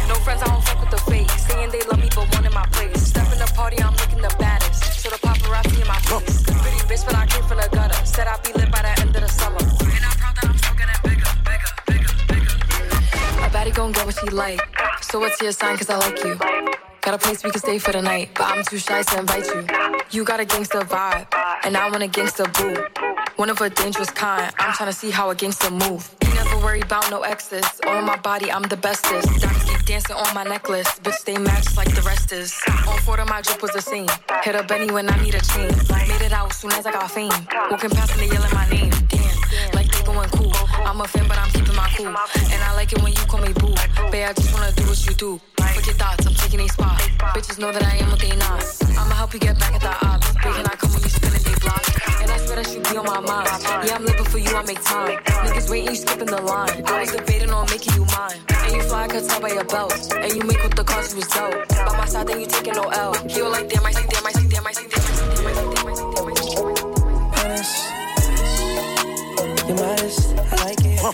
No 0.09 0.15
friends, 0.25 0.43
I 0.43 0.47
don't 0.47 0.65
fuck 0.65 0.81
with 0.81 0.91
the 0.91 1.03
fake. 1.11 1.31
Saying 1.31 1.71
they 1.71 1.83
love 1.91 1.99
me, 1.99 2.09
but 2.15 2.33
one 2.35 2.47
in 2.47 2.55
my 2.55 2.67
place. 2.73 3.03
Step 3.03 3.33
in 3.33 3.39
the 3.39 3.51
party, 3.57 3.83
I'm 3.83 3.95
looking 3.95 4.23
the 4.23 4.35
baddest. 4.39 5.01
So 5.03 5.11
the 5.11 5.17
paparazzi 5.17 5.81
in 5.81 5.87
my 5.87 5.99
face. 6.07 6.43
Pretty 6.43 6.79
bitch, 6.87 7.05
but 7.05 7.17
I 7.17 7.27
came 7.27 7.45
from 7.45 7.59
the 7.59 7.69
gutter. 7.73 8.07
Said 8.07 8.29
I'd 8.29 8.43
be 8.43 8.53
lit 8.53 8.71
by 8.71 8.83
the 8.83 9.01
end 9.01 9.17
of 9.17 9.23
the 9.23 9.29
summer. 9.29 9.59
And 9.59 10.05
I'm 10.05 10.17
proud 10.19 10.37
that 10.37 10.45
I'm 10.45 10.59
still 10.59 10.75
getting 10.75 11.01
bigger, 11.03 11.31
bigger, 11.49 11.73
bigger, 11.87 12.13
bigger. 12.29 13.47
A 13.47 13.51
baddie 13.51 13.75
gon' 13.75 13.93
get 13.93 14.07
what 14.07 14.17
she 14.19 14.29
like. 14.31 14.61
So 15.03 15.19
what's 15.19 15.41
your 15.43 15.53
sign? 15.53 15.77
Cause 15.77 15.91
I 15.91 15.97
like 15.99 16.23
you. 16.25 16.39
Got 17.01 17.15
a 17.15 17.19
place 17.19 17.43
we 17.43 17.51
can 17.51 17.61
stay 17.61 17.79
for 17.79 17.91
the 17.93 18.01
night, 18.01 18.31
but 18.35 18.45
I'm 18.45 18.65
too 18.65 18.79
shy 18.79 19.03
to 19.03 19.19
invite 19.19 19.47
you. 19.47 20.02
You 20.13 20.25
got 20.25 20.41
a 20.41 20.45
gangster 20.45 20.81
vibe, 20.81 21.27
and 21.65 21.75
I 21.75 21.89
want 21.89 22.03
a 22.03 22.07
gangster 22.07 22.45
boo. 22.45 22.77
One 23.37 23.49
of 23.49 23.59
a 23.63 23.71
dangerous 23.71 24.11
kind. 24.11 24.53
I'm 24.59 24.75
trying 24.75 24.91
to 24.91 24.95
see 24.95 25.11
how 25.11 25.31
a 25.31 25.35
gangster 25.35 25.71
move. 25.71 26.15
Never 26.35 26.59
worry 26.59 26.83
about 26.83 27.11
no 27.11 27.23
exes. 27.23 27.65
On 27.87 28.05
my 28.05 28.17
body, 28.17 28.53
I'm 28.53 28.65
the 28.65 28.77
bestest. 28.77 29.27
Diamonds 29.41 29.65
keep 29.65 29.83
dancing 29.87 30.15
on 30.15 30.35
my 30.35 30.45
necklace. 30.45 30.87
Bitch, 31.01 31.25
they 31.25 31.39
match 31.39 31.79
like 31.79 31.95
the 31.95 32.03
rest 32.03 32.31
is. 32.31 32.61
On 32.87 32.99
four 32.99 33.19
of 33.21 33.29
my 33.31 33.41
drip 33.41 33.63
was 33.63 33.71
the 33.71 33.81
same. 33.81 34.09
Hit 34.43 34.55
a 34.55 34.63
Benny 34.63 34.93
when 34.93 35.09
I 35.09 35.17
need 35.23 35.35
a 35.35 35.41
chain. 35.41 35.73
Made 36.07 36.21
it 36.21 36.33
out 36.33 36.53
soon 36.53 36.73
as 36.73 36.85
I 36.85 36.93
got 36.93 37.11
fame. 37.11 37.33
Walking 37.71 37.89
past 37.89 38.13
and 38.13 38.21
they 38.21 38.27
yelling 38.27 38.53
my 38.53 38.69
name. 38.69 38.91
Damn, 39.09 39.73
like 39.73 39.91
they 39.91 40.03
going 40.05 40.29
cool. 40.29 40.53
I'm 40.85 41.01
a 41.01 41.09
fan, 41.09 41.27
but 41.27 41.39
I'm 41.39 41.62
keeping 41.73 41.77
my 41.77 41.89
cool. 41.97 42.53
And 42.53 42.63
I 42.63 42.75
like 42.75 42.93
it 42.93 43.03
when 43.03 43.13
you 43.13 43.25
call 43.27 43.41
me 43.41 43.53
boo. 43.53 43.75
Babe, 44.11 44.29
I 44.29 44.33
just 44.33 44.53
wanna 44.53 44.73
do 44.73 44.85
what 44.85 45.07
you 45.07 45.15
do. 45.15 45.41
Fuck 45.57 45.87
your 45.87 45.95
thoughts, 45.95 46.27
I'm 46.27 46.35
taking 46.35 46.61
a 46.61 46.69
spot. 46.69 47.01
Bitches 47.35 47.59
know 47.59 47.73
that 47.73 47.83
I 47.83 47.97
am 47.97 48.11
what 48.11 48.21
they 48.21 48.35
not. 48.37 48.63
I'ma 48.99 49.15
help 49.15 49.33
you 49.35 49.41
get 49.41 49.59
back 49.59 49.75
at 49.75 49.81
the 49.81 50.07
ops. 50.07 50.29
Big 50.33 50.57
and 50.57 50.69
I 50.69 50.75
come 50.77 50.93
when 50.93 51.03
you 51.03 51.09
spinning 51.09 51.43
they 51.43 51.55
block. 51.61 51.83
And 52.21 52.31
I 52.31 52.37
swear 52.39 52.57
that 52.57 52.73
you 52.75 52.81
be 52.81 52.97
on 52.97 53.07
my 53.07 53.21
mind. 53.21 53.49
Yeah, 53.87 53.97
I'm 53.97 54.05
living 54.05 54.25
for 54.25 54.39
you, 54.39 54.55
I 54.55 54.63
make 54.65 54.83
time. 54.83 55.19
Niggas 55.45 55.71
waiting, 55.71 55.91
you 55.91 55.97
skipping 55.97 56.27
the 56.27 56.43
line. 56.43 56.83
I 56.87 57.01
was 57.01 57.13
debating 57.13 57.51
on 57.51 57.67
making 57.71 57.95
you 57.95 58.05
mine. 58.07 58.39
And 58.65 58.77
you 58.77 58.83
fly, 58.83 59.05
I 59.05 59.09
could 59.09 59.25
by 59.41 59.49
your 59.51 59.65
belt. 59.65 59.95
And 60.15 60.33
you 60.33 60.43
make 60.43 60.63
with 60.63 60.75
the 60.75 60.85
cause 60.85 61.13
you 61.13 61.17
was 61.17 61.29
dope. 61.29 61.69
By 61.69 61.97
my 61.97 62.07
side, 62.07 62.27
then 62.27 62.41
you 62.41 62.47
taking 62.47 62.75
no 62.75 62.89
L. 62.91 63.17
You 63.29 63.49
like 63.49 63.69
damn, 63.69 63.87
I 63.87 63.93
see, 63.93 64.07
damn, 64.09 64.27
I 64.27 64.33
see, 64.33 64.49
damn, 64.49 64.67
I 64.67 64.73
see, 64.73 64.89
damn, 64.89 65.07
I 65.07 65.13
see, 65.13 65.29
damn, 65.35 65.49
I 65.49 65.55
see, 65.55 65.71
damn, 65.75 65.89
I 65.89 65.95
see, 65.95 66.11
damn, 66.15 66.29
I 66.29 66.35
see, 66.35 66.55
damn. 66.55 67.03
Honest, 67.43 67.93
you're 69.69 69.77
modest, 69.77 70.32
You 71.03 71.09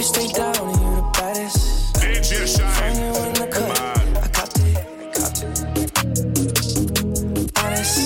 stay 0.00 0.28
down 0.28 0.54
and 0.54 0.80
you 0.80 0.94
the 0.94 1.02
baddest. 1.12 1.58
Shynn. 1.98 2.94
you 2.94 3.10
in 3.26 3.34
the 3.34 3.48
cut. 3.50 3.80
I 4.22 4.28
copped 4.28 4.60
it, 4.60 4.78
copped 5.12 5.42
it. 5.42 5.58
Honest, 7.58 7.98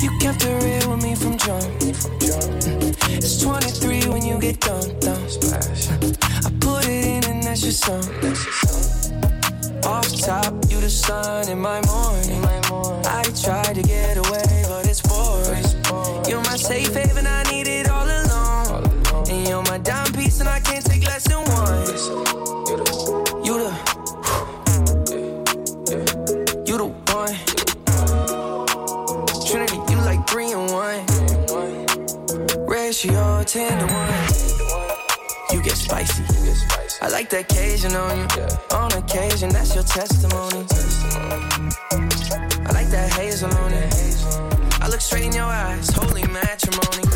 you 0.00 0.10
kept 0.20 0.44
it 0.46 0.54
real 0.62 0.86
with 0.94 1.02
me 1.02 1.16
from 1.16 1.36
jump. 1.36 1.64
It's 3.10 3.42
23 3.42 4.06
when 4.06 4.24
you 4.24 4.38
get 4.38 4.60
done, 4.60 4.96
done. 5.00 5.26
I 6.44 6.50
put 6.60 6.86
it 6.86 7.04
in 7.04 7.24
and 7.24 7.42
that's 7.42 7.64
your 7.64 7.72
song. 7.72 8.04
Off 9.84 10.06
top, 10.20 10.54
you 10.70 10.80
the 10.80 10.88
sun 10.88 11.48
in 11.48 11.58
my 11.58 11.80
morning. 11.86 12.01
Like 37.22 37.30
the 37.30 37.38
occasion 37.38 37.94
on 37.94 38.16
you. 38.18 38.76
On 38.76 38.92
occasion, 38.94 39.48
that's 39.50 39.76
your 39.76 39.84
testimony. 39.84 40.66
I 42.66 42.72
like 42.72 42.88
that 42.88 43.12
hazel 43.16 43.54
on 43.58 43.72
it. 43.72 43.94
I 44.80 44.88
look 44.88 45.00
straight 45.00 45.26
in 45.26 45.32
your 45.32 45.44
eyes, 45.44 45.88
holy 45.90 46.26
matrimony. 46.26 47.11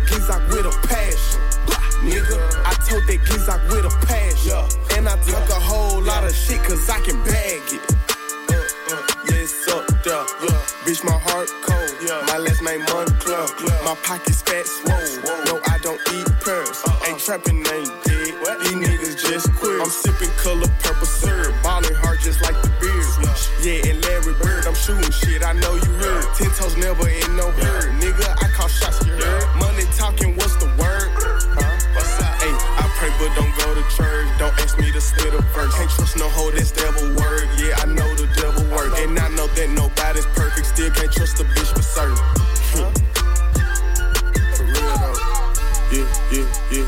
That 0.00 0.08
Gizak 0.08 0.48
with 0.48 0.66
a 0.66 0.86
passion. 0.86 1.40
Nigga, 2.00 2.38
I 2.64 2.74
told 2.88 3.04
that 3.06 3.20
Gizak 3.24 3.60
with 3.70 3.84
a 3.84 4.06
passion. 4.06 4.64
And 4.96 5.08
I 5.08 5.16
talk 5.24 5.48
a 5.48 5.60
whole 5.60 6.00
lot 6.02 6.24
of 6.24 6.34
shit 6.34 6.62
cause 6.64 6.88
I 6.88 7.00
can 7.00 7.22
bag 7.24 7.60
it. 7.72 7.82
Uh, 8.48 8.56
uh, 8.56 9.02
yes, 9.28 9.68
up 9.68 9.86
there. 10.04 10.24
Yeah. 10.42 10.56
Bitch, 10.84 11.04
my 11.04 11.12
heart 11.12 11.48
cold. 11.62 11.92
My 12.26 12.38
last 12.38 12.62
name 12.62 12.80
Moncler. 12.82 13.46
My 13.84 13.94
pockets 14.02 14.42
fat 14.42 14.66
swole. 14.66 15.44
No, 15.46 15.60
I 15.66 15.78
don't 15.82 16.00
eat 16.12 16.26
pearls. 16.40 16.82
Ain't 17.06 17.18
trapping, 17.20 17.58
ain't 17.58 17.92
dead. 18.04 18.32
These 18.62 18.76
niggas 18.80 19.20
just 19.28 19.52
queer. 19.54 19.80
I'm 19.80 19.90
sipping 19.90 20.19